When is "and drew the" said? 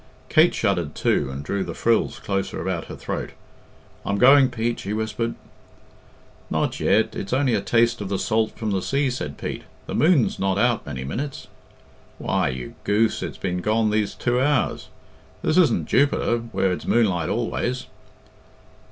1.29-1.75